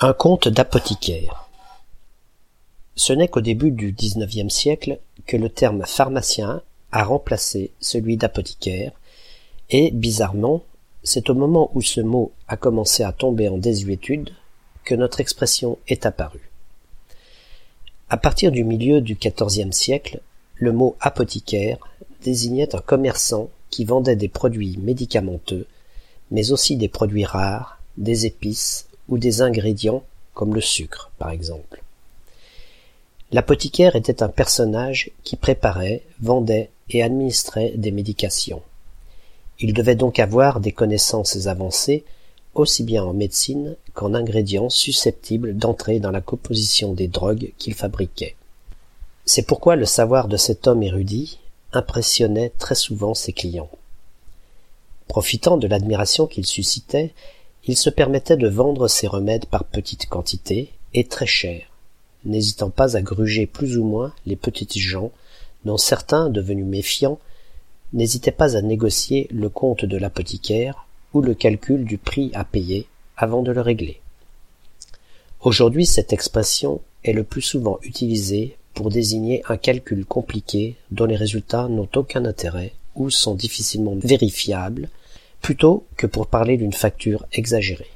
Un 0.00 0.12
conte 0.12 0.46
d'apothicaire 0.46 1.48
Ce 2.94 3.12
n'est 3.12 3.26
qu'au 3.26 3.40
début 3.40 3.72
du 3.72 3.90
XIXe 3.90 4.54
siècle 4.54 5.00
que 5.26 5.36
le 5.36 5.48
terme 5.48 5.84
pharmacien 5.86 6.62
a 6.92 7.02
remplacé 7.02 7.72
celui 7.80 8.16
d'apothicaire, 8.16 8.92
et, 9.70 9.90
bizarrement, 9.90 10.62
c'est 11.02 11.30
au 11.30 11.34
moment 11.34 11.72
où 11.74 11.82
ce 11.82 12.00
mot 12.00 12.30
a 12.46 12.56
commencé 12.56 13.02
à 13.02 13.10
tomber 13.10 13.48
en 13.48 13.58
désuétude 13.58 14.30
que 14.84 14.94
notre 14.94 15.18
expression 15.18 15.78
est 15.88 16.06
apparue. 16.06 16.48
À 18.08 18.18
partir 18.18 18.52
du 18.52 18.62
milieu 18.62 19.00
du 19.00 19.16
XIVe 19.16 19.72
siècle, 19.72 20.20
le 20.54 20.70
mot 20.70 20.94
apothicaire 21.00 21.78
désignait 22.22 22.76
un 22.76 22.80
commerçant 22.80 23.48
qui 23.68 23.84
vendait 23.84 24.14
des 24.14 24.28
produits 24.28 24.78
médicamenteux, 24.80 25.66
mais 26.30 26.52
aussi 26.52 26.76
des 26.76 26.88
produits 26.88 27.24
rares, 27.24 27.80
des 27.96 28.26
épices, 28.26 28.87
ou 29.08 29.18
des 29.18 29.42
ingrédients 29.42 30.04
comme 30.34 30.54
le 30.54 30.60
sucre 30.60 31.10
par 31.18 31.30
exemple. 31.30 31.82
L'apothicaire 33.30 33.96
était 33.96 34.22
un 34.22 34.28
personnage 34.28 35.10
qui 35.22 35.36
préparait, 35.36 36.02
vendait 36.20 36.70
et 36.90 37.02
administrait 37.02 37.72
des 37.76 37.90
médications. 37.90 38.62
Il 39.60 39.74
devait 39.74 39.96
donc 39.96 40.18
avoir 40.18 40.60
des 40.60 40.72
connaissances 40.72 41.46
avancées 41.46 42.04
aussi 42.54 42.82
bien 42.82 43.04
en 43.04 43.12
médecine 43.12 43.76
qu'en 43.94 44.14
ingrédients 44.14 44.70
susceptibles 44.70 45.56
d'entrer 45.56 46.00
dans 46.00 46.10
la 46.10 46.20
composition 46.20 46.92
des 46.92 47.08
drogues 47.08 47.52
qu'il 47.58 47.74
fabriquait. 47.74 48.36
C'est 49.24 49.42
pourquoi 49.42 49.76
le 49.76 49.84
savoir 49.84 50.28
de 50.28 50.36
cet 50.36 50.66
homme 50.66 50.82
érudit 50.82 51.38
impressionnait 51.72 52.52
très 52.58 52.74
souvent 52.74 53.14
ses 53.14 53.32
clients. 53.32 53.70
Profitant 55.06 55.56
de 55.56 55.66
l'admiration 55.66 56.26
qu'il 56.26 56.46
suscitait, 56.46 57.12
il 57.68 57.76
se 57.76 57.90
permettait 57.90 58.38
de 58.38 58.48
vendre 58.48 58.88
ses 58.88 59.06
remèdes 59.06 59.44
par 59.44 59.64
petites 59.64 60.08
quantités 60.08 60.70
et 60.94 61.04
très 61.04 61.26
cher, 61.26 61.66
n'hésitant 62.24 62.70
pas 62.70 62.96
à 62.96 63.02
gruger 63.02 63.46
plus 63.46 63.76
ou 63.76 63.84
moins 63.84 64.14
les 64.24 64.36
petites 64.36 64.78
gens, 64.78 65.12
dont 65.66 65.76
certains, 65.76 66.30
devenus 66.30 66.64
méfiants, 66.64 67.18
n'hésitaient 67.92 68.32
pas 68.32 68.56
à 68.56 68.62
négocier 68.62 69.28
le 69.30 69.50
compte 69.50 69.84
de 69.84 69.98
l'apothicaire 69.98 70.86
ou 71.12 71.20
le 71.20 71.34
calcul 71.34 71.84
du 71.84 71.98
prix 71.98 72.30
à 72.32 72.42
payer 72.42 72.86
avant 73.18 73.42
de 73.42 73.52
le 73.52 73.60
régler. 73.60 74.00
Aujourd'hui, 75.42 75.84
cette 75.84 76.14
expression 76.14 76.80
est 77.04 77.12
le 77.12 77.22
plus 77.22 77.42
souvent 77.42 77.78
utilisée 77.82 78.56
pour 78.72 78.88
désigner 78.88 79.42
un 79.46 79.58
calcul 79.58 80.06
compliqué 80.06 80.76
dont 80.90 81.04
les 81.04 81.16
résultats 81.16 81.68
n'ont 81.68 81.88
aucun 81.96 82.24
intérêt 82.24 82.72
ou 82.94 83.10
sont 83.10 83.34
difficilement 83.34 83.94
vérifiables 83.96 84.88
plutôt 85.40 85.86
que 85.96 86.06
pour 86.06 86.26
parler 86.26 86.56
d'une 86.56 86.72
facture 86.72 87.26
exagérée. 87.32 87.90